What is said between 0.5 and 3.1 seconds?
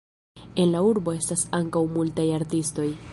En la urbo estas ankaŭ multaj artistoj.